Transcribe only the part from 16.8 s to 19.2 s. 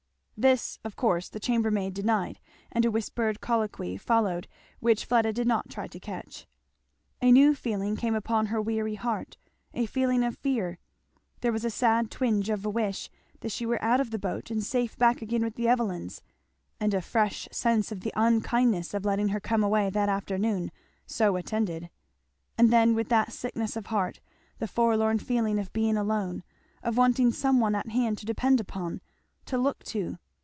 a fresh sense of the unkindness of